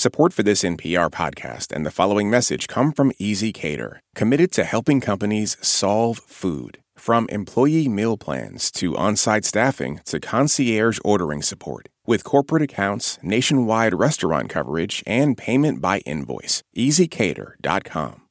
Support 0.00 0.32
for 0.32 0.42
this 0.42 0.62
NPR 0.62 1.10
podcast 1.10 1.70
and 1.70 1.84
the 1.84 1.90
following 1.90 2.30
message 2.30 2.68
come 2.68 2.90
from 2.90 3.12
ezCater, 3.20 3.98
committed 4.14 4.50
to 4.52 4.64
helping 4.64 4.98
companies 4.98 5.58
solve 5.60 6.16
food. 6.26 6.78
From 6.96 7.26
employee 7.28 7.86
meal 7.86 8.16
plans 8.16 8.70
to 8.78 8.96
on 8.96 9.16
site 9.16 9.44
staffing 9.44 10.00
to 10.06 10.18
concierge 10.18 10.98
ordering 11.04 11.42
support. 11.42 11.90
With 12.06 12.24
corporate 12.24 12.62
accounts, 12.62 13.18
nationwide 13.22 13.92
restaurant 13.92 14.48
coverage, 14.48 15.02
and 15.06 15.36
payment 15.36 15.82
by 15.82 15.98
invoice. 16.06 16.62
ezCater.com. 16.74 18.22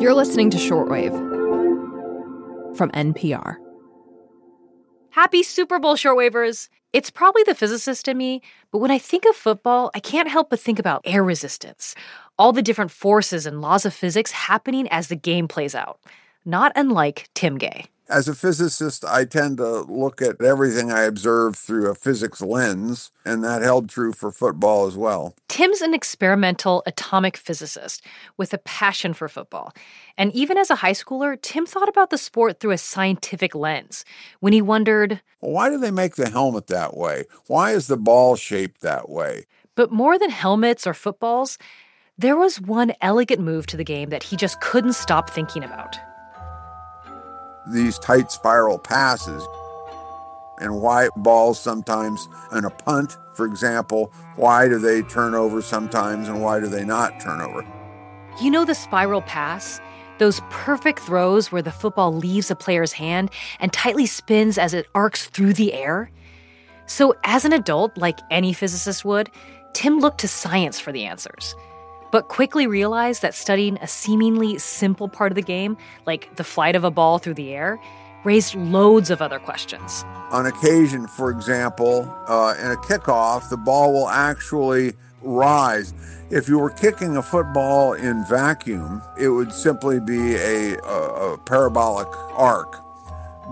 You're 0.00 0.14
listening 0.14 0.48
to 0.48 0.56
Shortwave 0.56 1.12
from 2.74 2.90
NPR. 2.92 3.56
Happy 5.10 5.42
Super 5.42 5.78
Bowl 5.78 5.96
shortwavers! 5.96 6.70
It's 6.92 7.10
probably 7.10 7.42
the 7.44 7.54
physicist 7.54 8.08
in 8.08 8.16
me, 8.16 8.40
but 8.72 8.78
when 8.78 8.90
I 8.90 8.98
think 8.98 9.24
of 9.26 9.36
football, 9.36 9.90
I 9.94 10.00
can't 10.00 10.28
help 10.28 10.50
but 10.50 10.60
think 10.60 10.78
about 10.78 11.02
air 11.04 11.22
resistance, 11.22 11.94
all 12.38 12.52
the 12.52 12.62
different 12.62 12.90
forces 12.90 13.44
and 13.46 13.60
laws 13.60 13.84
of 13.84 13.92
physics 13.92 14.32
happening 14.32 14.88
as 14.88 15.08
the 15.08 15.16
game 15.16 15.48
plays 15.48 15.74
out 15.74 16.00
not 16.48 16.72
unlike 16.74 17.28
Tim 17.34 17.58
Gay. 17.58 17.84
As 18.10 18.26
a 18.26 18.34
physicist, 18.34 19.04
I 19.04 19.26
tend 19.26 19.58
to 19.58 19.82
look 19.82 20.22
at 20.22 20.40
everything 20.40 20.90
I 20.90 21.02
observe 21.02 21.56
through 21.56 21.90
a 21.90 21.94
physics 21.94 22.40
lens, 22.40 23.12
and 23.22 23.44
that 23.44 23.60
held 23.60 23.90
true 23.90 24.14
for 24.14 24.32
football 24.32 24.86
as 24.86 24.96
well. 24.96 25.34
Tim's 25.48 25.82
an 25.82 25.92
experimental 25.92 26.82
atomic 26.86 27.36
physicist 27.36 28.02
with 28.38 28.54
a 28.54 28.58
passion 28.58 29.12
for 29.12 29.28
football. 29.28 29.74
And 30.16 30.32
even 30.32 30.56
as 30.56 30.70
a 30.70 30.76
high 30.76 30.92
schooler, 30.92 31.36
Tim 31.40 31.66
thought 31.66 31.90
about 31.90 32.08
the 32.08 32.16
sport 32.16 32.60
through 32.60 32.70
a 32.70 32.78
scientific 32.78 33.54
lens 33.54 34.06
when 34.40 34.54
he 34.54 34.62
wondered 34.62 35.20
why 35.40 35.68
do 35.68 35.76
they 35.76 35.90
make 35.90 36.16
the 36.16 36.30
helmet 36.30 36.68
that 36.68 36.96
way? 36.96 37.24
Why 37.46 37.72
is 37.72 37.88
the 37.88 37.98
ball 37.98 38.36
shaped 38.36 38.80
that 38.80 39.10
way? 39.10 39.44
But 39.74 39.92
more 39.92 40.18
than 40.18 40.30
helmets 40.30 40.86
or 40.86 40.94
footballs, 40.94 41.58
there 42.16 42.36
was 42.36 42.58
one 42.58 42.94
elegant 43.02 43.42
move 43.42 43.66
to 43.66 43.76
the 43.76 43.84
game 43.84 44.08
that 44.08 44.22
he 44.22 44.36
just 44.36 44.60
couldn't 44.62 44.94
stop 44.94 45.28
thinking 45.28 45.62
about 45.62 45.98
these 47.72 47.98
tight 47.98 48.30
spiral 48.30 48.78
passes 48.78 49.46
and 50.60 50.80
why 50.80 51.08
balls 51.16 51.60
sometimes 51.60 52.28
in 52.52 52.64
a 52.64 52.70
punt, 52.70 53.16
for 53.34 53.46
example, 53.46 54.12
why 54.36 54.68
do 54.68 54.78
they 54.78 55.02
turn 55.02 55.34
over 55.34 55.62
sometimes 55.62 56.28
and 56.28 56.42
why 56.42 56.60
do 56.60 56.66
they 56.66 56.84
not 56.84 57.20
turn 57.20 57.40
over? 57.40 57.64
You 58.40 58.50
know 58.50 58.64
the 58.64 58.74
spiral 58.74 59.22
pass? 59.22 59.80
Those 60.18 60.40
perfect 60.50 60.98
throws 61.00 61.52
where 61.52 61.62
the 61.62 61.70
football 61.70 62.14
leaves 62.14 62.50
a 62.50 62.56
player's 62.56 62.92
hand 62.92 63.30
and 63.60 63.72
tightly 63.72 64.06
spins 64.06 64.58
as 64.58 64.74
it 64.74 64.88
arcs 64.94 65.26
through 65.26 65.52
the 65.54 65.72
air? 65.72 66.10
So, 66.86 67.14
as 67.22 67.44
an 67.44 67.52
adult, 67.52 67.96
like 67.96 68.18
any 68.30 68.52
physicist 68.52 69.04
would, 69.04 69.30
Tim 69.74 70.00
looked 70.00 70.20
to 70.20 70.28
science 70.28 70.80
for 70.80 70.90
the 70.90 71.04
answers 71.04 71.54
but 72.10 72.28
quickly 72.28 72.66
realized 72.66 73.22
that 73.22 73.34
studying 73.34 73.76
a 73.78 73.86
seemingly 73.86 74.58
simple 74.58 75.08
part 75.08 75.32
of 75.32 75.36
the 75.36 75.42
game, 75.42 75.76
like 76.06 76.34
the 76.36 76.44
flight 76.44 76.76
of 76.76 76.84
a 76.84 76.90
ball 76.90 77.18
through 77.18 77.34
the 77.34 77.52
air, 77.52 77.80
raised 78.24 78.54
loads 78.54 79.10
of 79.10 79.22
other 79.22 79.38
questions. 79.38 80.04
On 80.30 80.46
occasion, 80.46 81.06
for 81.06 81.30
example, 81.30 82.12
uh, 82.26 82.54
in 82.60 82.70
a 82.70 82.76
kickoff, 82.76 83.48
the 83.48 83.56
ball 83.56 83.92
will 83.92 84.08
actually 84.08 84.92
rise. 85.22 85.94
If 86.30 86.48
you 86.48 86.58
were 86.58 86.70
kicking 86.70 87.16
a 87.16 87.22
football 87.22 87.94
in 87.94 88.24
vacuum, 88.26 89.02
it 89.18 89.28
would 89.28 89.52
simply 89.52 90.00
be 90.00 90.34
a, 90.36 90.78
a, 90.78 91.32
a 91.32 91.38
parabolic 91.38 92.08
arc. 92.32 92.76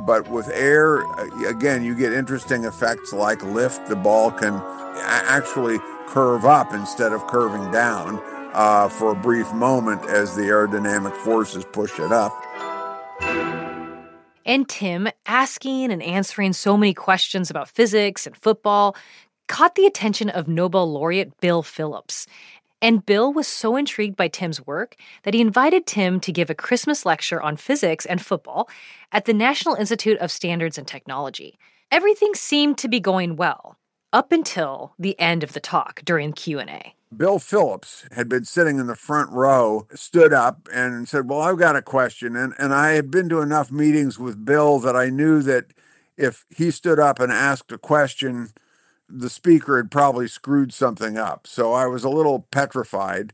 But 0.07 0.29
with 0.29 0.49
air, 0.51 1.03
uh, 1.05 1.49
again, 1.49 1.83
you 1.83 1.95
get 1.95 2.13
interesting 2.13 2.65
effects 2.65 3.13
like 3.13 3.43
lift. 3.43 3.87
The 3.87 3.97
ball 3.97 4.31
can 4.31 4.61
actually 4.99 5.79
curve 6.07 6.45
up 6.45 6.73
instead 6.73 7.13
of 7.13 7.27
curving 7.27 7.71
down 7.73 8.23
uh, 8.57 8.89
for 8.89 9.13
a 9.13 9.15
brief 9.15 9.53
moment 9.53 10.05
as 10.07 10.35
the 10.35 10.43
aerodynamic 10.43 11.15
forces 11.19 11.65
push 11.73 12.01
it 12.01 12.11
up. 12.11 12.33
And 14.47 14.69
Tim, 14.69 15.09
asking 15.27 15.93
and 15.93 16.03
answering 16.03 16.53
so 16.53 16.77
many 16.77 16.95
questions 16.95 17.51
about 17.51 17.69
physics 17.69 18.27
and 18.27 18.37
football, 18.37 18.97
caught 19.49 19.75
the 19.75 19.87
attention 19.87 20.31
of 20.31 20.49
Nobel 20.49 20.91
laureate 20.91 21.39
Bill 21.41 21.63
Phillips. 21.63 22.27
And 22.81 23.05
Bill 23.05 23.33
was 23.33 23.49
so 23.49 23.77
intrigued 23.77 24.17
by 24.17 24.29
Tim's 24.29 24.65
work 24.67 24.97
that 25.25 25.35
he 25.35 25.41
invited 25.41 25.87
Tim 25.87 26.21
to 26.21 26.33
give 26.33 26.51
a 26.51 26.55
Christmas 26.55 27.05
lecture 27.05 27.43
on 27.43 27.57
physics 27.57 28.07
and 28.07 28.25
football 28.25 28.69
at 29.13 29.25
the 29.25 29.35
National 29.35 29.75
Institute 29.75 30.19
of 30.19 30.31
Standards 30.31 30.79
and 30.79 30.87
Technology. 30.87 31.59
Everything 31.91 32.35
seemed 32.35 32.79
to 32.79 32.89
be 32.89 33.01
going 33.01 33.37
well 33.37 33.77
up 34.13 34.33
until 34.33 34.95
the 34.99 35.19
end 35.21 35.43
of 35.43 35.53
the 35.53 35.61
talk 35.61 36.01
during 36.05 36.33
Q&A. 36.33 36.96
Bill 37.15 37.39
Phillips 37.39 38.05
had 38.13 38.29
been 38.29 38.45
sitting 38.45 38.79
in 38.79 38.87
the 38.87 38.97
front 38.97 39.31
row, 39.31 39.87
stood 39.95 40.33
up 40.33 40.69
and 40.73 41.09
said, 41.09 41.29
Well, 41.29 41.41
I've 41.41 41.59
got 41.59 41.77
a 41.77 41.83
question. 41.83 42.37
And, 42.37 42.55
and 42.59 42.75
I 42.75 42.93
had 42.93 43.11
been 43.11 43.29
to 43.29 43.41
enough 43.41 43.71
meetings 43.71 44.19
with 44.19 44.45
Bill 44.45 44.79
that 44.81 44.97
I 44.97 45.09
knew 45.09 45.43
that 45.43 45.67
if 46.17 46.45
he 46.55 46.71
stood 46.71 46.99
up 46.99 47.21
and 47.21 47.31
asked 47.31 47.71
a 47.71 47.79
question, 47.79 48.51
the 49.09 49.31
speaker 49.31 49.77
had 49.77 49.91
probably 49.91 50.27
screwed 50.27 50.73
something 50.73 51.17
up. 51.17 51.47
So 51.47 51.73
I 51.73 51.87
was 51.87 52.03
a 52.03 52.09
little 52.09 52.41
petrified. 52.51 53.33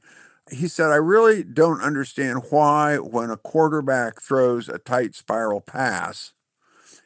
He 0.51 0.69
said, 0.69 0.91
I 0.91 0.97
really 0.97 1.43
don't 1.43 1.81
understand 1.81 2.43
why, 2.51 2.97
when 2.97 3.31
a 3.31 3.37
quarterback 3.37 4.21
throws 4.21 4.69
a 4.69 4.79
tight 4.79 5.15
spiral 5.15 5.61
pass, 5.61 6.33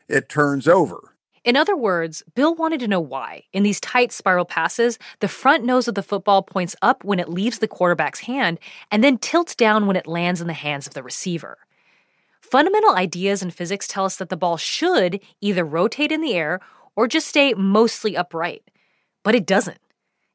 it 0.08 0.28
turns 0.28 0.66
over. 0.66 1.15
In 1.46 1.54
other 1.54 1.76
words, 1.76 2.24
Bill 2.34 2.56
wanted 2.56 2.80
to 2.80 2.88
know 2.88 2.98
why, 2.98 3.44
in 3.52 3.62
these 3.62 3.78
tight 3.78 4.10
spiral 4.10 4.44
passes, 4.44 4.98
the 5.20 5.28
front 5.28 5.64
nose 5.64 5.86
of 5.86 5.94
the 5.94 6.02
football 6.02 6.42
points 6.42 6.74
up 6.82 7.04
when 7.04 7.20
it 7.20 7.28
leaves 7.28 7.60
the 7.60 7.68
quarterback's 7.68 8.20
hand 8.20 8.58
and 8.90 9.04
then 9.04 9.16
tilts 9.16 9.54
down 9.54 9.86
when 9.86 9.94
it 9.94 10.08
lands 10.08 10.40
in 10.40 10.48
the 10.48 10.52
hands 10.52 10.88
of 10.88 10.94
the 10.94 11.04
receiver. 11.04 11.56
Fundamental 12.40 12.96
ideas 12.96 13.42
in 13.42 13.52
physics 13.52 13.86
tell 13.86 14.04
us 14.04 14.16
that 14.16 14.28
the 14.28 14.36
ball 14.36 14.56
should 14.56 15.20
either 15.40 15.64
rotate 15.64 16.10
in 16.10 16.20
the 16.20 16.34
air 16.34 16.58
or 16.96 17.06
just 17.06 17.28
stay 17.28 17.54
mostly 17.54 18.16
upright. 18.16 18.68
But 19.22 19.36
it 19.36 19.46
doesn't. 19.46 19.78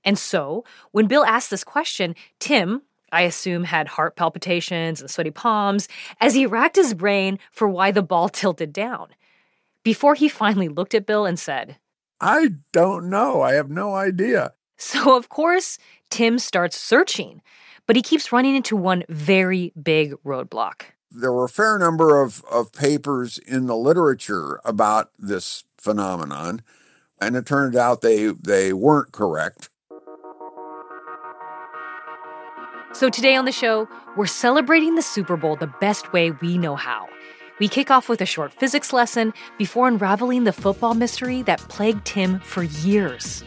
And 0.05 0.17
so, 0.17 0.63
when 0.91 1.07
Bill 1.07 1.25
asked 1.25 1.49
this 1.49 1.65
question, 1.65 2.15
Tim, 2.39 2.83
I 3.11 3.23
assume, 3.23 3.65
had 3.65 3.89
heart 3.89 4.15
palpitations 4.15 5.01
and 5.01 5.11
sweaty 5.11 5.31
palms 5.31 5.89
as 6.21 6.35
he 6.35 6.45
racked 6.45 6.77
his 6.77 6.93
brain 6.93 7.37
for 7.51 7.67
why 7.67 7.91
the 7.91 8.01
ball 8.01 8.29
tilted 8.29 8.71
down 8.71 9.09
before 9.83 10.15
he 10.15 10.29
finally 10.29 10.67
looked 10.67 10.93
at 10.93 11.05
Bill 11.05 11.25
and 11.25 11.39
said, 11.39 11.77
I 12.19 12.51
don't 12.71 13.09
know. 13.09 13.41
I 13.41 13.53
have 13.53 13.71
no 13.71 13.95
idea. 13.95 14.53
So, 14.77 15.15
of 15.17 15.29
course, 15.29 15.77
Tim 16.09 16.39
starts 16.39 16.77
searching, 16.77 17.41
but 17.87 17.95
he 17.95 18.01
keeps 18.01 18.31
running 18.31 18.55
into 18.55 18.75
one 18.75 19.03
very 19.09 19.73
big 19.81 20.13
roadblock. 20.23 20.83
There 21.09 21.33
were 21.33 21.45
a 21.45 21.49
fair 21.49 21.77
number 21.77 22.21
of, 22.21 22.43
of 22.49 22.71
papers 22.71 23.37
in 23.37 23.65
the 23.65 23.75
literature 23.75 24.61
about 24.63 25.11
this 25.19 25.65
phenomenon, 25.77 26.61
and 27.19 27.35
it 27.35 27.45
turned 27.45 27.75
out 27.75 28.01
they, 28.01 28.27
they 28.27 28.71
weren't 28.71 29.11
correct. 29.11 29.69
So, 32.93 33.09
today 33.09 33.35
on 33.35 33.45
the 33.45 33.51
show, 33.51 33.87
we're 34.15 34.25
celebrating 34.25 34.95
the 34.95 35.01
Super 35.01 35.37
Bowl 35.37 35.55
the 35.55 35.73
best 35.79 36.13
way 36.13 36.31
we 36.31 36.57
know 36.57 36.75
how 36.75 37.07
we 37.61 37.67
kick 37.67 37.91
off 37.91 38.09
with 38.09 38.19
a 38.21 38.25
short 38.25 38.51
physics 38.51 38.91
lesson 38.91 39.31
before 39.59 39.87
unraveling 39.87 40.45
the 40.45 40.51
football 40.51 40.95
mystery 40.95 41.43
that 41.43 41.59
plagued 41.69 42.03
Tim 42.05 42.39
for 42.39 42.63
years. 42.63 43.43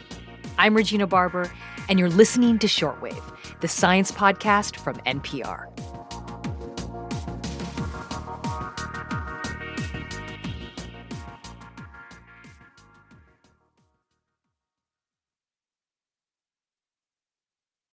I'm 0.57 0.77
Regina 0.77 1.09
Barber, 1.09 1.51
and 1.89 1.99
you're 1.99 2.09
listening 2.09 2.61
to 2.61 2.69
Shortwave, 2.69 3.21
the 3.59 3.67
science 3.67 4.13
podcast 4.13 4.77
from 4.77 4.99
NPR. 4.99 5.67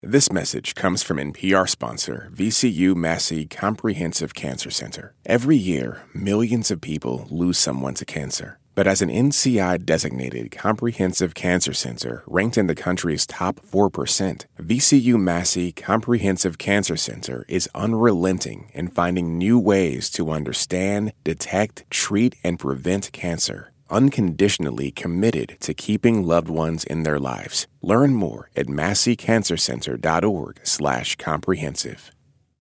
This 0.03 0.33
message 0.33 0.75
comes 0.75 1.03
from 1.03 1.19
NPR 1.19 1.69
sponsor 1.69 2.31
VCU 2.35 2.97
Massey 2.97 3.45
Comprehensive 3.45 4.33
Cancer 4.33 4.71
Center. 4.71 5.13
Every 5.27 5.59
year, 5.59 6.01
millions 6.15 6.71
of 6.71 6.81
people 6.81 7.27
lose 7.31 7.59
someone 7.59 7.93
to 7.97 8.07
cancer. 8.07 8.59
But 8.75 8.87
as 8.87 9.03
an 9.03 9.11
NCI 9.11 9.85
designated 9.85 10.53
comprehensive 10.53 11.35
cancer 11.35 11.75
center 11.75 12.25
ranked 12.27 12.57
in 12.57 12.67
the 12.67 12.75
country's 12.75 13.27
top 13.27 13.61
4%, 13.61 14.47
VCU 14.59 15.21
Massey 15.21 15.71
Comprehensive 15.71 16.57
Cancer 16.57 16.97
Center 16.97 17.45
is 17.47 17.69
unrelenting 17.75 18.71
in 18.73 18.89
finding 18.89 19.37
new 19.37 19.59
ways 19.59 20.09
to 20.13 20.31
understand, 20.31 21.13
detect, 21.25 21.85
treat, 21.91 22.37
and 22.43 22.59
prevent 22.59 23.13
cancer 23.13 23.71
unconditionally 23.91 24.91
committed 24.91 25.57
to 25.61 25.75
keeping 25.75 26.23
loved 26.23 26.49
ones 26.49 26.85
in 26.85 27.03
their 27.03 27.19
lives. 27.19 27.67
Learn 27.83 28.15
more 28.15 28.51
at 28.57 28.67
masseycancercenter.org 28.67 30.61
slash 30.63 31.17
comprehensive. 31.17 32.11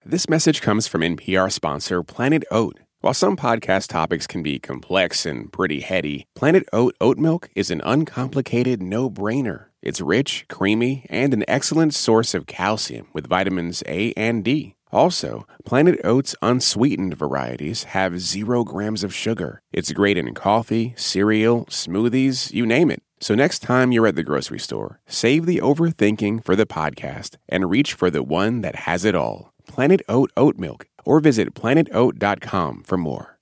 This 0.05 0.29
message 0.29 0.61
comes 0.61 0.87
from 0.87 1.01
NPR 1.01 1.51
sponsor 1.51 2.03
Planet 2.03 2.45
Oat. 2.51 2.79
While 3.01 3.15
some 3.15 3.37
podcast 3.37 3.89
topics 3.89 4.27
can 4.27 4.43
be 4.43 4.59
complex 4.59 5.27
and 5.27 5.53
pretty 5.53 5.81
heady, 5.81 6.27
Planet 6.35 6.67
Oat 6.73 6.95
oat 7.01 7.19
milk 7.19 7.51
is 7.55 7.71
an 7.71 7.83
uncomplicated 7.85 8.83
no 8.83 9.11
brainer. 9.11 9.67
It's 9.83 10.01
rich, 10.01 10.47
creamy, 10.49 11.05
and 11.11 11.35
an 11.35 11.45
excellent 11.49 11.93
source 11.95 12.33
of 12.33 12.47
calcium 12.47 13.09
with 13.13 13.27
vitamins 13.27 13.83
A 13.87 14.15
and 14.15 14.43
D. 14.43 14.75
Also, 14.95 15.45
Planet 15.65 16.01
Oats 16.05 16.37
unsweetened 16.41 17.17
varieties 17.17 17.83
have 17.85 18.21
zero 18.21 18.63
grams 18.63 19.03
of 19.03 19.13
sugar. 19.13 19.61
It's 19.73 19.93
great 19.93 20.17
in 20.17 20.33
coffee, 20.35 20.95
cereal, 20.97 21.65
smoothies, 21.67 22.53
you 22.53 22.65
name 22.65 22.93
it. 22.93 23.03
So 23.21 23.35
next 23.35 23.59
time 23.59 23.91
you're 23.91 24.07
at 24.07 24.15
the 24.15 24.23
grocery 24.23 24.61
store, 24.61 25.01
save 25.09 25.47
the 25.47 25.59
overthinking 25.59 26.45
for 26.45 26.55
the 26.55 26.65
podcast 26.65 27.37
and 27.49 27.69
reach 27.69 27.93
for 27.93 28.09
the 28.09 28.23
one 28.23 28.61
that 28.61 28.87
has 28.87 29.05
it 29.05 29.17
all. 29.17 29.53
Planet 29.67 30.01
Oat 30.09 30.31
oat 30.37 30.59
milk 30.59 30.87
or 31.05 31.19
visit 31.19 31.55
planetoat.com 31.55 32.85
for 32.85 32.97
more. 32.97 33.39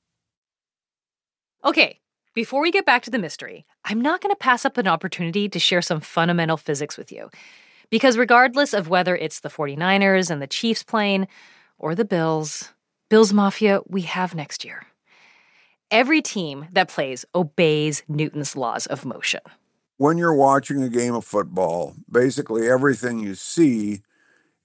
Okay, 1.64 2.00
before 2.34 2.62
we 2.62 2.70
get 2.70 2.86
back 2.86 3.02
to 3.02 3.10
the 3.10 3.18
mystery, 3.18 3.66
I'm 3.84 4.00
not 4.00 4.22
going 4.22 4.34
to 4.34 4.38
pass 4.38 4.64
up 4.64 4.78
an 4.78 4.88
opportunity 4.88 5.50
to 5.50 5.58
share 5.58 5.82
some 5.82 6.00
fundamental 6.00 6.56
physics 6.56 6.96
with 6.96 7.12
you. 7.12 7.28
Because 7.92 8.16
regardless 8.16 8.72
of 8.72 8.88
whether 8.88 9.14
it's 9.14 9.40
the 9.40 9.50
49ers 9.50 10.30
and 10.30 10.40
the 10.40 10.46
Chiefs 10.46 10.82
playing 10.82 11.28
or 11.78 11.94
the 11.94 12.06
Bills, 12.06 12.72
Bills 13.10 13.34
Mafia, 13.34 13.82
we 13.86 14.00
have 14.00 14.34
next 14.34 14.64
year. 14.64 14.86
Every 15.90 16.22
team 16.22 16.68
that 16.72 16.88
plays 16.88 17.26
obeys 17.34 18.02
Newton's 18.08 18.56
laws 18.56 18.86
of 18.86 19.04
motion. 19.04 19.42
When 19.98 20.16
you're 20.16 20.32
watching 20.34 20.82
a 20.82 20.88
game 20.88 21.14
of 21.14 21.26
football, 21.26 21.94
basically 22.10 22.66
everything 22.66 23.18
you 23.18 23.34
see 23.34 24.00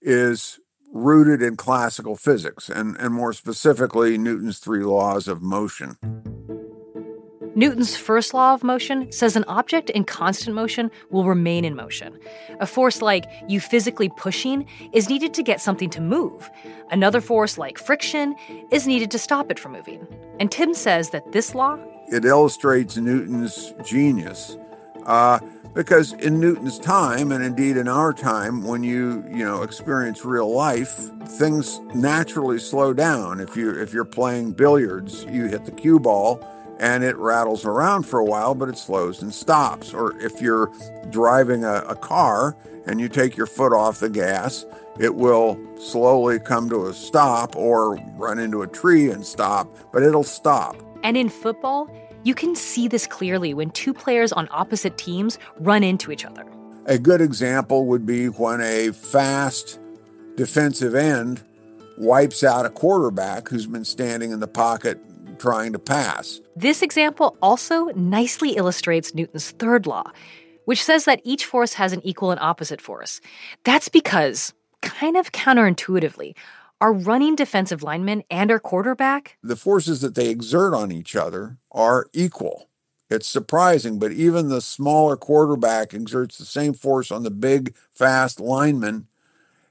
is 0.01 0.61
rooted 0.93 1.41
in 1.41 1.57
classical 1.57 2.15
physics, 2.15 2.69
and, 2.69 2.95
and 2.95 3.13
more 3.13 3.33
specifically, 3.33 4.17
Newton's 4.17 4.59
three 4.59 4.85
laws 4.85 5.27
of 5.27 5.41
motion. 5.41 5.97
Newton's 7.57 7.97
first 7.97 8.35
law 8.35 8.53
of 8.53 8.63
motion 8.63 9.11
says 9.11 9.35
an 9.35 9.43
object 9.47 9.89
in 9.89 10.03
constant 10.03 10.55
motion 10.55 10.91
will 11.09 11.25
remain 11.25 11.65
in 11.65 11.75
motion. 11.75 12.15
A 12.59 12.67
force 12.67 13.01
like 13.01 13.25
you 13.47 13.59
physically 13.59 14.09
pushing 14.09 14.67
is 14.93 15.09
needed 15.09 15.33
to 15.33 15.41
get 15.41 15.59
something 15.59 15.89
to 15.89 15.99
move. 15.99 16.51
Another 16.91 17.19
force 17.19 17.57
like 17.57 17.79
friction 17.79 18.35
is 18.71 18.85
needed 18.85 19.09
to 19.09 19.17
stop 19.17 19.49
it 19.49 19.57
from 19.57 19.71
moving. 19.71 20.05
And 20.39 20.51
Tim 20.51 20.75
says 20.75 21.09
that 21.09 21.31
this 21.31 21.55
law 21.55 21.79
it 22.09 22.25
illustrates 22.25 22.95
Newton's 22.95 23.73
genius. 23.83 24.55
Uh, 25.07 25.39
because 25.73 26.13
in 26.13 26.39
Newton's 26.39 26.77
time, 26.77 27.31
and 27.31 27.43
indeed 27.43 27.75
in 27.75 27.87
our 27.87 28.13
time, 28.13 28.65
when 28.65 28.83
you 28.83 29.25
you 29.31 29.43
know 29.43 29.63
experience 29.63 30.23
real 30.23 30.53
life, 30.53 31.09
things 31.39 31.79
naturally 31.95 32.59
slow 32.59 32.93
down. 32.93 33.39
If 33.39 33.57
you 33.57 33.71
if 33.71 33.93
you're 33.93 34.05
playing 34.05 34.53
billiards, 34.53 35.23
you 35.25 35.45
hit 35.45 35.65
the 35.65 35.71
cue 35.71 35.99
ball 35.99 36.39
and 36.79 37.03
it 37.03 37.15
rattles 37.17 37.65
around 37.65 38.03
for 38.03 38.19
a 38.19 38.25
while, 38.25 38.55
but 38.55 38.69
it 38.69 38.77
slows 38.77 39.21
and 39.21 39.33
stops. 39.33 39.93
Or 39.93 40.19
if 40.19 40.41
you're 40.41 40.71
driving 41.09 41.63
a, 41.63 41.83
a 41.87 41.95
car 41.95 42.55
and 42.85 42.99
you 42.99 43.09
take 43.09 43.35
your 43.35 43.47
foot 43.47 43.73
off 43.73 43.99
the 43.99 44.09
gas, 44.09 44.65
it 44.99 45.15
will 45.15 45.59
slowly 45.79 46.39
come 46.39 46.69
to 46.69 46.87
a 46.87 46.93
stop 46.93 47.55
or 47.55 47.95
run 48.15 48.39
into 48.39 48.61
a 48.61 48.67
tree 48.67 49.11
and 49.11 49.25
stop, 49.25 49.75
but 49.91 50.03
it'll 50.03 50.23
stop. 50.23 50.75
And 51.03 51.15
in 51.15 51.29
football, 51.29 51.89
you 52.23 52.33
can 52.33 52.55
see 52.55 52.87
this 52.87 53.07
clearly 53.07 53.53
when 53.53 53.69
two 53.71 53.93
players 53.93 54.31
on 54.31 54.47
opposite 54.51 54.97
teams 54.97 55.37
run 55.59 55.83
into 55.83 56.11
each 56.11 56.25
other. 56.25 56.45
A 56.85 56.97
good 56.97 57.21
example 57.21 57.85
would 57.85 58.05
be 58.05 58.27
when 58.27 58.61
a 58.61 58.91
fast 58.91 59.79
defensive 60.35 60.95
end 60.95 61.41
wipes 61.97 62.43
out 62.43 62.65
a 62.65 62.69
quarterback 62.69 63.49
who's 63.49 63.65
been 63.65 63.85
standing 63.85 64.31
in 64.31 64.39
the 64.39 64.47
pocket 64.47 64.99
trying 65.39 65.73
to 65.73 65.79
pass. 65.79 66.41
This 66.55 66.81
example 66.81 67.37
also 67.41 67.85
nicely 67.95 68.51
illustrates 68.51 69.13
Newton's 69.13 69.51
third 69.51 69.87
law, 69.87 70.11
which 70.65 70.83
says 70.83 71.05
that 71.05 71.21
each 71.23 71.45
force 71.45 71.73
has 71.73 71.93
an 71.93 72.05
equal 72.05 72.31
and 72.31 72.39
opposite 72.39 72.81
force. 72.81 73.21
That's 73.63 73.89
because, 73.89 74.53
kind 74.81 75.17
of 75.17 75.31
counterintuitively, 75.31 76.35
our 76.79 76.93
running 76.93 77.35
defensive 77.35 77.83
linemen 77.83 78.23
and 78.29 78.51
our 78.51 78.59
quarterback, 78.59 79.37
the 79.41 79.55
forces 79.55 80.01
that 80.01 80.15
they 80.15 80.29
exert 80.29 80.73
on 80.73 80.91
each 80.91 81.15
other 81.15 81.57
are 81.71 82.07
equal. 82.13 82.69
It's 83.09 83.27
surprising, 83.27 83.99
but 83.99 84.11
even 84.11 84.49
the 84.49 84.61
smaller 84.61 85.15
quarterback 85.15 85.93
exerts 85.93 86.37
the 86.37 86.45
same 86.45 86.73
force 86.73 87.09
on 87.09 87.23
the 87.23 87.31
big, 87.31 87.73
fast 87.89 88.39
lineman 88.39 89.07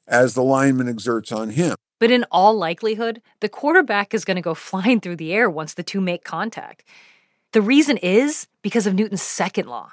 as 0.08 0.34
the 0.34 0.42
lineman 0.42 0.88
exerts 0.88 1.30
on 1.30 1.50
him. 1.50 1.76
But 1.98 2.10
in 2.10 2.24
all 2.30 2.54
likelihood, 2.54 3.22
the 3.40 3.48
quarterback 3.48 4.12
is 4.12 4.24
going 4.24 4.36
to 4.36 4.42
go 4.42 4.54
flying 4.68 5.00
through 5.00 5.16
the 5.16 5.32
air 5.32 5.48
once 5.48 5.74
the 5.74 5.82
two 5.82 6.00
make 6.00 6.24
contact. 6.24 6.84
The 7.52 7.62
reason 7.62 7.96
is 7.98 8.48
because 8.62 8.86
of 8.86 8.94
Newton's 8.94 9.22
second 9.22 9.66
law. 9.68 9.92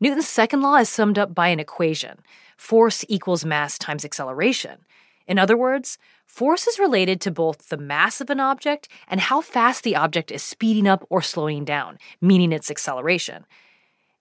Newton's 0.00 0.28
second 0.28 0.60
law 0.60 0.76
is 0.76 0.88
summed 0.88 1.18
up 1.18 1.34
by 1.34 1.48
an 1.48 1.60
equation 1.60 2.18
force 2.56 3.04
equals 3.08 3.44
mass 3.44 3.78
times 3.78 4.04
acceleration. 4.04 4.78
In 5.26 5.38
other 5.38 5.56
words, 5.56 5.98
force 6.26 6.66
is 6.66 6.78
related 6.78 7.20
to 7.22 7.30
both 7.30 7.68
the 7.68 7.76
mass 7.76 8.20
of 8.20 8.30
an 8.30 8.40
object 8.40 8.88
and 9.08 9.20
how 9.20 9.40
fast 9.40 9.82
the 9.82 9.96
object 9.96 10.30
is 10.30 10.42
speeding 10.42 10.86
up 10.86 11.06
or 11.10 11.22
slowing 11.22 11.64
down, 11.64 11.98
meaning 12.20 12.52
its 12.52 12.70
acceleration. 12.70 13.44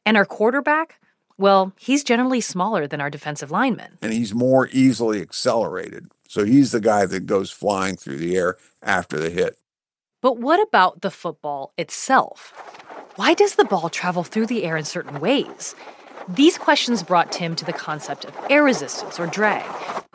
And 0.05 0.17
our 0.17 0.25
quarterback, 0.25 0.99
well, 1.37 1.73
he's 1.77 2.03
generally 2.03 2.41
smaller 2.41 2.87
than 2.87 3.01
our 3.01 3.09
defensive 3.09 3.51
lineman. 3.51 3.97
And 4.01 4.13
he's 4.13 4.33
more 4.33 4.67
easily 4.71 5.21
accelerated. 5.21 6.09
So 6.33 6.45
he's 6.45 6.71
the 6.71 6.80
guy 6.80 7.06
that 7.06 7.27
goes 7.27 7.51
flying 7.51 7.95
through 7.95 8.18
the 8.18 8.35
air 8.35 8.57
after 8.81 9.19
the 9.19 9.30
hit. 9.30 9.56
But 10.19 10.39
what 10.39 10.59
about 10.68 11.01
the 11.01 11.12
football 11.12 11.74
itself? 11.77 12.51
Why 13.18 13.35
does 13.35 13.53
the 13.53 13.65
ball 13.65 13.88
travel 13.88 14.24
through 14.24 14.47
the 14.47 14.63
air 14.63 14.75
in 14.75 14.83
certain 14.83 15.19
ways? 15.19 15.75
These 16.27 16.57
questions 16.57 17.03
brought 17.03 17.31
Tim 17.31 17.56
to 17.57 17.65
the 17.65 17.71
concept 17.71 18.25
of 18.25 18.35
air 18.50 18.63
resistance 18.63 19.19
or 19.19 19.27
drag, 19.27 19.63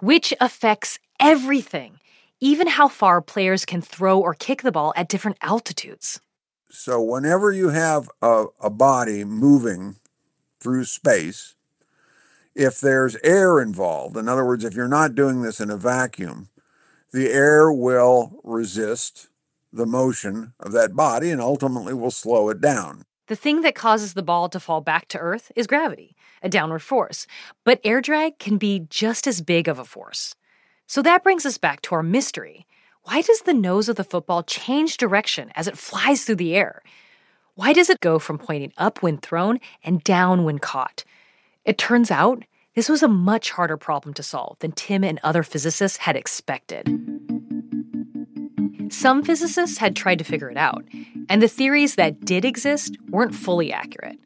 which 0.00 0.34
affects 0.40 0.98
everything, 1.20 2.00
even 2.40 2.66
how 2.66 2.88
far 2.88 3.22
players 3.22 3.64
can 3.64 3.80
throw 3.80 4.18
or 4.18 4.34
kick 4.34 4.62
the 4.62 4.72
ball 4.72 4.92
at 4.96 5.08
different 5.08 5.38
altitudes. 5.40 6.20
So, 6.68 7.00
whenever 7.00 7.52
you 7.52 7.68
have 7.68 8.10
a, 8.20 8.46
a 8.60 8.70
body 8.70 9.22
moving 9.22 9.94
through 10.58 10.86
space, 10.86 11.54
if 12.58 12.80
there's 12.80 13.16
air 13.22 13.60
involved, 13.60 14.16
in 14.16 14.28
other 14.28 14.44
words, 14.44 14.64
if 14.64 14.74
you're 14.74 14.88
not 14.88 15.14
doing 15.14 15.42
this 15.42 15.60
in 15.60 15.70
a 15.70 15.76
vacuum, 15.76 16.48
the 17.12 17.30
air 17.30 17.72
will 17.72 18.40
resist 18.42 19.28
the 19.72 19.86
motion 19.86 20.52
of 20.58 20.72
that 20.72 20.96
body 20.96 21.30
and 21.30 21.40
ultimately 21.40 21.94
will 21.94 22.10
slow 22.10 22.48
it 22.48 22.60
down. 22.60 23.04
The 23.28 23.36
thing 23.36 23.60
that 23.60 23.76
causes 23.76 24.14
the 24.14 24.24
ball 24.24 24.48
to 24.48 24.58
fall 24.58 24.80
back 24.80 25.06
to 25.08 25.18
Earth 25.18 25.52
is 25.54 25.68
gravity, 25.68 26.16
a 26.42 26.48
downward 26.48 26.80
force. 26.80 27.28
But 27.64 27.80
air 27.84 28.00
drag 28.00 28.38
can 28.40 28.58
be 28.58 28.86
just 28.90 29.28
as 29.28 29.40
big 29.40 29.68
of 29.68 29.78
a 29.78 29.84
force. 29.84 30.34
So 30.86 31.00
that 31.02 31.22
brings 31.22 31.46
us 31.46 31.58
back 31.58 31.80
to 31.82 31.94
our 31.94 32.02
mystery. 32.02 32.66
Why 33.04 33.20
does 33.20 33.42
the 33.42 33.54
nose 33.54 33.88
of 33.88 33.96
the 33.96 34.04
football 34.04 34.42
change 34.42 34.96
direction 34.96 35.52
as 35.54 35.68
it 35.68 35.78
flies 35.78 36.24
through 36.24 36.36
the 36.36 36.56
air? 36.56 36.82
Why 37.54 37.72
does 37.72 37.88
it 37.88 38.00
go 38.00 38.18
from 38.18 38.38
pointing 38.38 38.72
up 38.76 39.00
when 39.02 39.18
thrown 39.18 39.60
and 39.84 40.02
down 40.02 40.42
when 40.44 40.58
caught? 40.58 41.04
It 41.68 41.76
turns 41.76 42.10
out 42.10 42.44
this 42.74 42.88
was 42.88 43.02
a 43.02 43.08
much 43.08 43.50
harder 43.50 43.76
problem 43.76 44.14
to 44.14 44.22
solve 44.22 44.58
than 44.60 44.72
Tim 44.72 45.04
and 45.04 45.20
other 45.22 45.42
physicists 45.42 45.98
had 45.98 46.16
expected. 46.16 46.88
Some 48.90 49.22
physicists 49.22 49.76
had 49.76 49.94
tried 49.94 50.18
to 50.20 50.24
figure 50.24 50.50
it 50.50 50.56
out, 50.56 50.82
and 51.28 51.42
the 51.42 51.46
theories 51.46 51.96
that 51.96 52.24
did 52.24 52.46
exist 52.46 52.96
weren't 53.10 53.34
fully 53.34 53.70
accurate. 53.70 54.18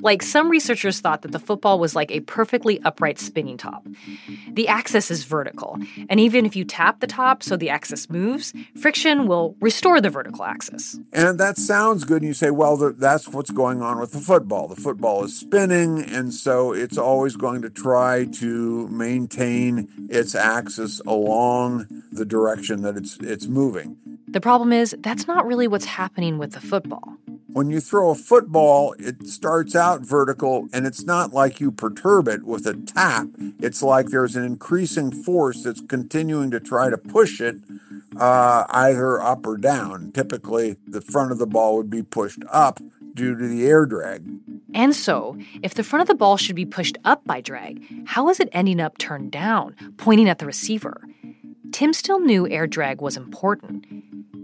Like, 0.00 0.22
some 0.22 0.48
researchers 0.48 1.00
thought 1.00 1.22
that 1.22 1.32
the 1.32 1.38
football 1.38 1.78
was 1.78 1.96
like 1.96 2.10
a 2.10 2.20
perfectly 2.20 2.80
upright 2.82 3.18
spinning 3.18 3.56
top. 3.56 3.86
The 4.50 4.68
axis 4.68 5.10
is 5.10 5.24
vertical, 5.24 5.78
and 6.08 6.20
even 6.20 6.46
if 6.46 6.54
you 6.54 6.64
tap 6.64 7.00
the 7.00 7.06
top 7.06 7.42
so 7.42 7.56
the 7.56 7.70
axis 7.70 8.08
moves, 8.08 8.52
friction 8.80 9.26
will 9.26 9.56
restore 9.60 10.00
the 10.00 10.10
vertical 10.10 10.44
axis. 10.44 10.98
And 11.12 11.38
that 11.40 11.56
sounds 11.56 12.04
good. 12.04 12.22
And 12.22 12.28
you 12.28 12.34
say, 12.34 12.50
well, 12.50 12.76
that's 12.76 13.28
what's 13.28 13.50
going 13.50 13.82
on 13.82 13.98
with 13.98 14.12
the 14.12 14.20
football. 14.20 14.68
The 14.68 14.76
football 14.76 15.24
is 15.24 15.38
spinning, 15.38 16.02
and 16.02 16.32
so 16.32 16.72
it's 16.72 16.98
always 16.98 17.36
going 17.36 17.62
to 17.62 17.70
try 17.70 18.24
to 18.24 18.88
maintain 18.88 19.88
its 20.10 20.34
axis 20.34 21.00
along 21.06 21.86
the 22.12 22.24
direction 22.24 22.82
that 22.82 22.96
it's, 22.96 23.18
it's 23.20 23.46
moving. 23.46 23.96
The 24.28 24.40
problem 24.40 24.72
is, 24.72 24.94
that's 25.00 25.26
not 25.26 25.46
really 25.46 25.66
what's 25.66 25.86
happening 25.86 26.38
with 26.38 26.52
the 26.52 26.60
football. 26.60 27.16
When 27.58 27.70
you 27.70 27.80
throw 27.80 28.10
a 28.10 28.14
football, 28.14 28.94
it 29.00 29.26
starts 29.26 29.74
out 29.74 30.02
vertical 30.02 30.68
and 30.72 30.86
it's 30.86 31.02
not 31.02 31.32
like 31.32 31.58
you 31.58 31.72
perturb 31.72 32.28
it 32.28 32.44
with 32.44 32.68
a 32.68 32.74
tap. 32.74 33.26
It's 33.58 33.82
like 33.82 34.06
there's 34.06 34.36
an 34.36 34.44
increasing 34.44 35.10
force 35.10 35.64
that's 35.64 35.80
continuing 35.80 36.52
to 36.52 36.60
try 36.60 36.88
to 36.88 36.96
push 36.96 37.40
it 37.40 37.56
uh, 38.16 38.64
either 38.70 39.20
up 39.20 39.44
or 39.44 39.56
down. 39.56 40.12
Typically, 40.12 40.76
the 40.86 41.00
front 41.00 41.32
of 41.32 41.38
the 41.38 41.48
ball 41.48 41.76
would 41.76 41.90
be 41.90 42.04
pushed 42.04 42.44
up 42.48 42.78
due 43.14 43.36
to 43.36 43.48
the 43.48 43.66
air 43.66 43.86
drag. 43.86 44.24
And 44.72 44.94
so, 44.94 45.36
if 45.60 45.74
the 45.74 45.82
front 45.82 46.02
of 46.02 46.06
the 46.06 46.14
ball 46.14 46.36
should 46.36 46.54
be 46.54 46.64
pushed 46.64 46.96
up 47.04 47.24
by 47.24 47.40
drag, 47.40 47.82
how 48.06 48.28
is 48.28 48.38
it 48.38 48.50
ending 48.52 48.78
up 48.78 48.98
turned 48.98 49.32
down, 49.32 49.74
pointing 49.96 50.28
at 50.28 50.38
the 50.38 50.46
receiver? 50.46 51.02
Tim 51.72 51.92
still 51.92 52.20
knew 52.20 52.46
air 52.46 52.68
drag 52.68 53.00
was 53.00 53.16
important. 53.16 53.84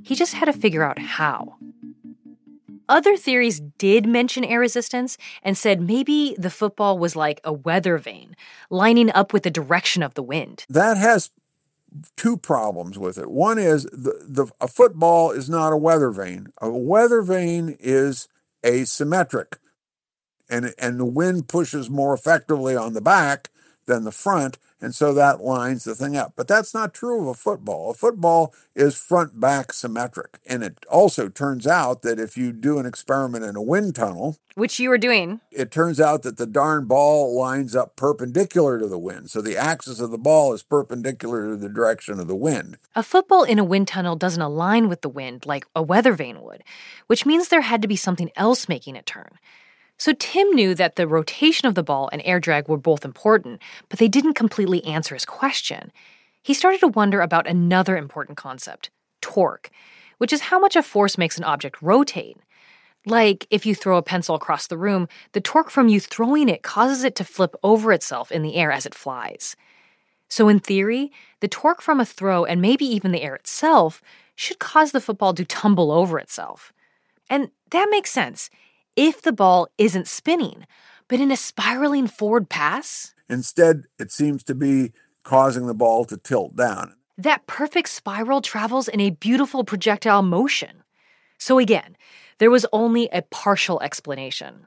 He 0.02 0.16
just 0.16 0.35
had 0.35 0.47
to 0.47 0.52
figure 0.52 0.83
out 0.83 0.99
how. 0.99 1.54
Other 2.88 3.17
theories 3.17 3.61
did 3.61 4.07
mention 4.07 4.45
air 4.45 4.61
resistance 4.61 5.17
and 5.43 5.57
said 5.57 5.81
maybe 5.81 6.35
the 6.38 6.50
football 6.50 6.99
was 6.99 7.17
like 7.17 7.41
a 7.45 7.53
weather 7.53 7.99
vane, 7.99 8.37
lining 8.71 9.11
up 9.12 9.33
with 9.33 9.43
the 9.43 9.50
direction 9.50 10.03
of 10.03 10.14
the 10.14 10.23
wind. 10.23 10.67
That 10.69 10.97
has 10.97 11.31
two 12.17 12.37
problems 12.37 12.99
with 12.99 13.19
it. 13.19 13.31
One 13.31 13.59
is 13.59 13.85
the, 13.85 14.25
the 14.26 14.50
a 14.61 14.69
football 14.69 15.31
is 15.31 15.49
not 15.49 15.73
a 15.73 15.76
weather 15.76 16.11
vane. 16.11 16.49
A 16.61 16.71
weather 16.71 17.23
vane 17.23 17.76
is 17.81 18.29
asymmetric. 18.62 19.59
And 20.50 20.75
and 20.79 21.00
the 21.00 21.07
wind 21.07 21.49
pushes 21.49 21.88
more 21.88 22.12
effectively 22.12 22.76
on 22.76 22.93
the 22.93 23.00
back 23.00 23.49
than 23.87 24.05
the 24.05 24.12
front, 24.12 24.59
and 24.81 24.95
so 24.95 25.14
that 25.14 25.41
lines 25.41 25.85
the 25.85 25.95
thing 25.95 26.17
up. 26.17 26.35
But 26.37 26.49
that's 26.49 26.75
not 26.75 26.93
true 26.93 27.23
of 27.23 27.26
a 27.29 27.35
football. 27.35 27.91
A 27.91 27.95
football 27.95 28.55
is 28.75 28.97
front 28.97 29.41
back 29.41 29.73
symmetric. 29.73 30.41
And 30.47 30.62
it 30.62 30.85
also 30.91 31.29
turns 31.29 31.67
out 31.67 32.03
that 32.03 32.19
if 32.19 32.37
you 32.37 32.53
do 32.53 32.79
an 32.79 32.87
experiment 32.87 33.45
in 33.45 33.57
a 33.57 33.62
wind 33.62 33.95
tunnel, 33.95 34.37
which 34.57 34.79
you 34.79 34.88
were 34.88 34.99
doing, 34.99 35.41
it 35.50 35.71
turns 35.71 36.00
out 36.00 36.23
that 36.23 36.37
the 36.37 36.47
darn 36.47 36.87
ball 36.87 37.37
lines 37.37 37.75
up 37.75 37.97
perpendicular 37.97 38.79
to 38.79 38.87
the 38.87 38.99
wind. 38.99 39.31
So 39.31 39.41
the 39.41 39.57
axis 39.57 40.00
of 40.00 40.11
the 40.11 40.19
ball 40.19 40.53
is 40.53 40.62
perpendicular 40.62 41.50
to 41.50 41.57
the 41.57 41.69
direction 41.69 42.21
of 42.21 42.29
the 42.29 42.37
wind. 42.37 42.76
A 42.95 43.03
football 43.03 43.45
in 43.45 43.59
a 43.59 43.64
wind 43.64 43.88
tunnel 43.88 44.17
doesn't 44.17 44.43
align 44.43 44.88
with 44.88 45.00
the 45.00 45.09
wind 45.09 45.47
like 45.47 45.67
a 45.75 45.83
weather 45.83 46.12
vane 46.12 46.43
would, 46.43 46.62
which 47.07 47.26
means 47.26 47.49
there 47.49 47.62
had 47.62 47.83
to 47.83 47.88
be 47.88 47.97
something 47.97 48.31
else 48.37 48.69
making 48.69 48.97
it 48.97 49.07
turn. 49.07 49.38
So 49.99 50.13
Tim 50.13 50.51
knew 50.51 50.75
that 50.75 50.97
the 50.97 51.07
rotation 51.07 51.67
of 51.69 51.75
the 51.75 51.83
ball 51.83 52.09
and 52.13 52.21
air 52.25 52.41
drag 52.41 52.69
were 52.69 52.77
both 52.77 53.05
important, 53.05 53.63
but 53.89 53.99
they 53.99 54.09
didn't 54.09 54.35
completely 54.35 54.85
answer 54.85 55.15
his 55.15 55.25
question. 55.25 55.93
He 56.43 56.55
started 56.55 56.81
to 56.81 56.89
wonder 56.89 57.21
about 57.21 57.47
another 57.47 57.97
important 57.97 58.37
concept 58.37 58.91
torque, 59.21 59.71
which 60.19 60.33
is 60.33 60.43
how 60.43 60.59
much 60.59 60.77
a 60.77 60.83
force 60.83 61.17
makes 61.17 61.39
an 61.39 61.45
object 61.45 61.81
rotate. 61.81 62.37
Like 63.07 63.47
if 63.51 63.65
you 63.65 63.75
throw 63.75 63.97
a 63.97 64.03
pencil 64.03 64.35
across 64.35 64.67
the 64.67 64.79
room, 64.79 65.09
the 65.33 65.41
torque 65.41 65.71
from 65.71 65.89
you 65.89 66.01
throwing 66.01 66.49
it 66.49 66.63
causes 66.63 67.05
it 67.05 67.15
to 67.17 67.25
flip 67.25 67.55
over 67.63 67.93
itself 67.93 68.33
in 68.33 68.43
the 68.43 68.57
air 68.57 68.73
as 68.73 68.87
it 68.87 68.95
flies. 68.95 69.57
So, 70.29 70.49
in 70.49 70.59
theory, 70.59 71.13
the 71.41 71.49
torque 71.49 71.83
from 71.83 72.01
a 72.01 72.05
throw 72.05 72.45
and 72.45 72.61
maybe 72.61 72.85
even 72.87 73.13
the 73.13 73.23
air 73.23 73.37
itself 73.37 74.03
should 74.35 74.59
cause 74.59 74.93
the 74.93 75.01
football 75.01 75.33
to 75.35 75.45
tumble 75.45 75.93
over 75.93 76.19
itself. 76.19 76.73
And 77.31 77.51
that 77.71 77.89
makes 77.91 78.11
sense 78.11 78.51
if 78.97 79.23
the 79.23 79.33
ball 79.33 79.69
isn't 79.79 80.09
spinning, 80.09 80.67
but 81.09 81.21
in 81.21 81.31
a 81.31 81.37
spiraling 81.37 82.07
forward 82.07 82.49
pass. 82.49 83.15
Instead, 83.29 83.85
it 83.99 84.13
seems 84.13 84.43
to 84.45 84.55
be 84.55 84.93
causing 85.23 85.67
the 85.67 85.75
ball 85.75 86.05
to 86.05 86.17
tilt 86.17 86.57
down. 86.57 86.95
That 87.17 87.47
perfect 87.47 87.89
spiral 87.89 88.41
travels 88.41 88.89
in 88.89 89.01
a 89.01 89.11
beautiful 89.11 89.65
projectile 89.65 90.23
motion. 90.23 90.83
So, 91.39 91.59
again, 91.59 91.97
there 92.39 92.51
was 92.51 92.67
only 92.73 93.09
a 93.13 93.23
partial 93.23 93.81
explanation. 93.81 94.67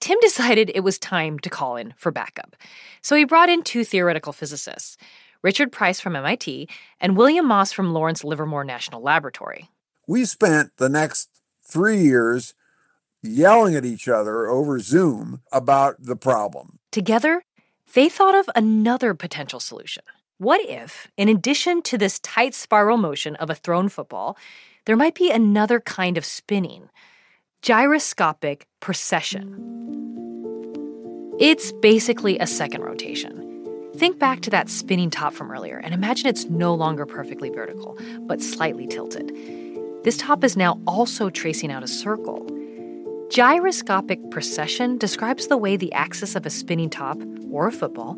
Tim 0.00 0.18
decided 0.20 0.70
it 0.74 0.80
was 0.80 0.98
time 0.98 1.38
to 1.40 1.50
call 1.50 1.76
in 1.76 1.94
for 1.96 2.12
backup. 2.12 2.56
So 3.02 3.16
he 3.16 3.24
brought 3.24 3.48
in 3.48 3.62
two 3.62 3.84
theoretical 3.84 4.32
physicists 4.32 4.96
Richard 5.42 5.70
Price 5.70 6.00
from 6.00 6.16
MIT 6.16 6.68
and 7.00 7.16
William 7.16 7.46
Moss 7.46 7.72
from 7.72 7.92
Lawrence 7.92 8.24
Livermore 8.24 8.64
National 8.64 9.02
Laboratory. 9.02 9.70
We 10.06 10.24
spent 10.24 10.76
the 10.76 10.88
next 10.88 11.28
three 11.62 11.98
years 11.98 12.54
yelling 13.26 13.74
at 13.74 13.84
each 13.84 14.08
other 14.08 14.46
over 14.46 14.78
Zoom 14.78 15.42
about 15.52 15.96
the 15.98 16.16
problem. 16.16 16.78
Together, 16.92 17.42
they 17.94 18.08
thought 18.08 18.34
of 18.34 18.48
another 18.54 19.14
potential 19.14 19.60
solution. 19.60 20.02
What 20.38 20.60
if, 20.68 21.08
in 21.16 21.28
addition 21.28 21.82
to 21.82 21.96
this 21.96 22.18
tight 22.18 22.54
spiral 22.54 22.98
motion 22.98 23.36
of 23.36 23.48
a 23.48 23.54
thrown 23.54 23.88
football, 23.88 24.36
there 24.84 24.96
might 24.96 25.14
be 25.14 25.30
another 25.30 25.80
kind 25.80 26.18
of 26.18 26.24
spinning 26.24 26.90
gyroscopic 27.62 28.66
precession? 28.80 29.74
It's 31.38 31.72
basically 31.72 32.38
a 32.38 32.46
second 32.46 32.82
rotation. 32.82 33.42
Think 33.96 34.18
back 34.18 34.40
to 34.42 34.50
that 34.50 34.68
spinning 34.68 35.08
top 35.10 35.32
from 35.32 35.50
earlier 35.50 35.78
and 35.78 35.94
imagine 35.94 36.26
it's 36.26 36.44
no 36.46 36.74
longer 36.74 37.06
perfectly 37.06 37.48
vertical, 37.48 37.98
but 38.20 38.42
slightly 38.42 38.86
tilted. 38.86 39.34
This 40.04 40.18
top 40.18 40.44
is 40.44 40.56
now 40.56 40.78
also 40.86 41.30
tracing 41.30 41.72
out 41.72 41.82
a 41.82 41.88
circle. 41.88 42.46
Gyroscopic 43.28 44.30
precession 44.30 44.98
describes 44.98 45.48
the 45.48 45.56
way 45.56 45.76
the 45.76 45.92
axis 45.92 46.36
of 46.36 46.46
a 46.46 46.50
spinning 46.50 46.88
top, 46.88 47.18
or 47.50 47.66
a 47.66 47.72
football, 47.72 48.14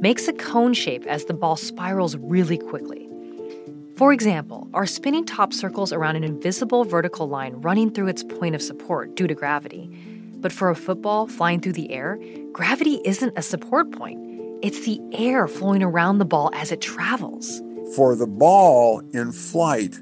makes 0.00 0.28
a 0.28 0.32
cone 0.32 0.72
shape 0.72 1.04
as 1.06 1.24
the 1.24 1.34
ball 1.34 1.56
spirals 1.56 2.16
really 2.16 2.58
quickly. 2.58 3.08
For 3.96 4.12
example, 4.12 4.68
our 4.72 4.86
spinning 4.86 5.24
top 5.24 5.52
circles 5.52 5.92
around 5.92 6.16
an 6.16 6.24
invisible 6.24 6.84
vertical 6.84 7.28
line 7.28 7.54
running 7.56 7.90
through 7.90 8.06
its 8.06 8.22
point 8.22 8.54
of 8.54 8.62
support 8.62 9.16
due 9.16 9.26
to 9.26 9.34
gravity. 9.34 9.90
But 10.36 10.52
for 10.52 10.70
a 10.70 10.76
football 10.76 11.26
flying 11.26 11.60
through 11.60 11.74
the 11.74 11.90
air, 11.90 12.18
gravity 12.52 13.00
isn't 13.04 13.36
a 13.36 13.42
support 13.42 13.90
point. 13.90 14.20
It's 14.62 14.84
the 14.86 15.00
air 15.12 15.48
flowing 15.48 15.82
around 15.82 16.18
the 16.18 16.24
ball 16.24 16.50
as 16.54 16.70
it 16.70 16.80
travels. 16.80 17.60
For 17.96 18.14
the 18.14 18.28
ball 18.28 19.00
in 19.12 19.32
flight, 19.32 19.98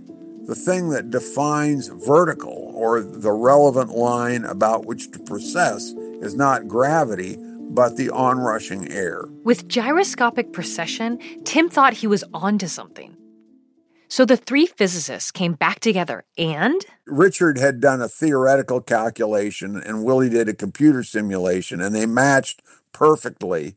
the 0.51 0.57
thing 0.57 0.89
that 0.89 1.11
defines 1.11 1.87
vertical 1.87 2.73
or 2.75 3.01
the 3.01 3.31
relevant 3.31 3.91
line 3.91 4.45
about 4.45 4.85
which 4.85 5.09
to 5.13 5.21
precess 5.21 5.93
is 6.21 6.35
not 6.35 6.67
gravity, 6.67 7.37
but 7.39 7.97
the 7.97 8.11
onrushing 8.11 8.91
air. 8.91 9.27
With 9.45 9.69
gyroscopic 9.69 10.53
precession, 10.53 11.21
Tim 11.45 11.71
thought 11.71 11.93
he 11.93 12.09
was 12.09 12.25
onto 12.35 12.67
something. 12.67 13.17
So 14.09 14.25
the 14.25 14.37
three 14.37 14.67
physicists 14.67 15.31
came 15.31 15.53
back 15.53 15.79
together 15.79 16.25
and. 16.37 16.85
Richard 17.07 17.57
had 17.57 17.81
done 17.81 18.03
a 18.03 18.09
theoretical 18.09 18.81
calculation 18.81 19.77
and 19.77 20.03
Willie 20.03 20.31
did 20.31 20.49
a 20.49 20.53
computer 20.53 21.05
simulation, 21.05 21.81
and 21.81 21.95
they 21.95 22.07
matched 22.07 22.61
perfectly. 22.91 23.77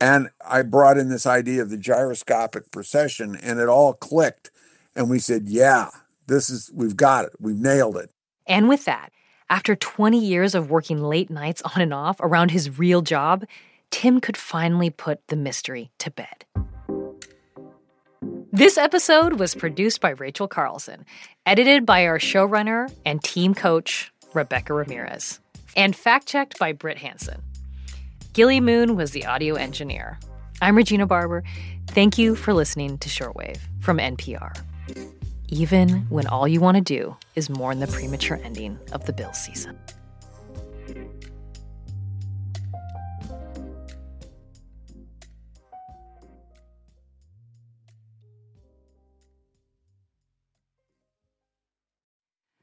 And 0.00 0.28
I 0.48 0.62
brought 0.62 0.96
in 0.96 1.08
this 1.08 1.26
idea 1.26 1.60
of 1.60 1.70
the 1.70 1.76
gyroscopic 1.76 2.70
precession, 2.70 3.34
and 3.34 3.58
it 3.58 3.68
all 3.68 3.94
clicked. 3.94 4.52
And 4.96 5.08
we 5.10 5.18
said, 5.18 5.48
yeah, 5.48 5.90
this 6.26 6.50
is, 6.50 6.70
we've 6.74 6.96
got 6.96 7.24
it. 7.24 7.32
We've 7.40 7.56
nailed 7.56 7.96
it. 7.96 8.10
And 8.46 8.68
with 8.68 8.84
that, 8.84 9.12
after 9.50 9.76
20 9.76 10.18
years 10.18 10.54
of 10.54 10.70
working 10.70 11.02
late 11.02 11.30
nights 11.30 11.62
on 11.62 11.80
and 11.80 11.94
off 11.94 12.18
around 12.20 12.50
his 12.50 12.78
real 12.78 13.02
job, 13.02 13.44
Tim 13.90 14.20
could 14.20 14.36
finally 14.36 14.90
put 14.90 15.26
the 15.28 15.36
mystery 15.36 15.90
to 15.98 16.10
bed. 16.10 16.44
This 18.52 18.76
episode 18.76 19.38
was 19.38 19.54
produced 19.54 20.00
by 20.00 20.10
Rachel 20.10 20.48
Carlson, 20.48 21.04
edited 21.46 21.86
by 21.86 22.06
our 22.06 22.18
showrunner 22.18 22.92
and 23.04 23.22
team 23.22 23.54
coach, 23.54 24.12
Rebecca 24.34 24.74
Ramirez, 24.74 25.40
and 25.76 25.94
fact 25.94 26.26
checked 26.26 26.58
by 26.58 26.72
Britt 26.72 26.98
Hanson. 26.98 27.42
Gilly 28.32 28.60
Moon 28.60 28.96
was 28.96 29.12
the 29.12 29.26
audio 29.26 29.54
engineer. 29.54 30.18
I'm 30.60 30.76
Regina 30.76 31.06
Barber. 31.06 31.44
Thank 31.88 32.18
you 32.18 32.34
for 32.34 32.52
listening 32.52 32.98
to 32.98 33.08
Shortwave 33.08 33.58
from 33.80 33.98
NPR 33.98 34.56
even 35.48 36.06
when 36.10 36.26
all 36.26 36.46
you 36.46 36.60
want 36.60 36.76
to 36.76 36.82
do 36.82 37.16
is 37.34 37.50
mourn 37.50 37.80
the 37.80 37.86
premature 37.86 38.40
ending 38.44 38.78
of 38.92 39.06
the 39.06 39.12
Bill 39.12 39.32
season. 39.32 39.78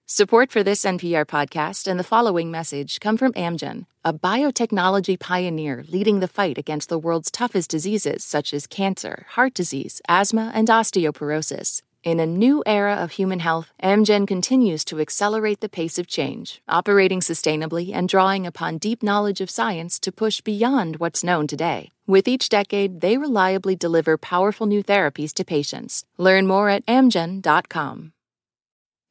Support 0.08 0.50
for 0.50 0.64
this 0.64 0.86
NPR 0.86 1.26
podcast 1.26 1.88
and 1.88 2.00
the 2.00 2.04
following 2.06 2.50
message 2.50 3.02
come 3.02 3.18
from 3.18 3.34
Amgen, 3.34 3.86
a 4.06 4.14
biotechnology 4.14 5.20
pioneer 5.20 5.84
leading 5.90 6.22
the 6.22 6.30
fight 6.30 6.58
against 6.58 6.88
the 6.88 6.98
world's 6.98 7.30
toughest 7.30 7.70
diseases 7.70 8.24
such 8.24 8.54
as 8.54 8.66
cancer, 8.66 9.26
heart 9.32 9.54
disease, 9.54 10.02
asthma, 10.08 10.54
and 10.56 10.70
osteoporosis. 10.70 11.82
In 12.06 12.20
a 12.20 12.28
new 12.28 12.62
era 12.68 12.94
of 13.02 13.14
human 13.14 13.40
health, 13.40 13.74
Amgen 13.82 14.28
continues 14.28 14.86
to 14.86 15.00
accelerate 15.00 15.60
the 15.60 15.68
pace 15.68 15.98
of 15.98 16.06
change, 16.06 16.62
operating 16.70 17.20
sustainably 17.20 17.96
and 17.96 18.08
drawing 18.08 18.46
upon 18.46 18.78
deep 18.78 19.02
knowledge 19.02 19.42
of 19.42 19.50
science 19.50 20.00
to 20.02 20.12
push 20.12 20.40
beyond 20.40 20.98
what's 20.98 21.24
known 21.24 21.48
today. 21.48 21.90
With 22.06 22.28
each 22.28 22.48
decade, 22.48 23.02
they 23.02 23.18
reliably 23.18 23.76
deliver 23.76 24.20
powerful 24.20 24.68
new 24.68 24.84
therapies 24.84 25.34
to 25.34 25.44
patients. 25.44 26.06
Learn 26.20 26.46
more 26.46 26.70
at 26.70 26.86
amgen.com. 26.86 28.14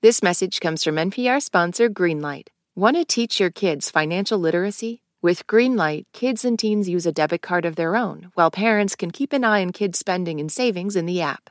This 0.00 0.22
message 0.22 0.60
comes 0.60 0.84
from 0.84 0.94
NPR 0.94 1.42
sponsor 1.42 1.88
Greenlight. 1.88 2.46
Want 2.76 2.96
to 2.96 3.04
teach 3.04 3.40
your 3.40 3.50
kids 3.50 3.90
financial 3.90 4.38
literacy? 4.38 5.02
With 5.20 5.48
Greenlight, 5.48 6.04
kids 6.12 6.44
and 6.44 6.56
teens 6.56 6.88
use 6.88 7.06
a 7.06 7.12
debit 7.12 7.42
card 7.42 7.64
of 7.64 7.74
their 7.74 7.96
own, 7.96 8.30
while 8.34 8.52
parents 8.52 8.94
can 8.94 9.10
keep 9.10 9.32
an 9.32 9.42
eye 9.42 9.62
on 9.62 9.72
kids' 9.72 9.98
spending 9.98 10.38
and 10.38 10.52
savings 10.52 10.94
in 10.94 11.06
the 11.06 11.20
app. 11.20 11.50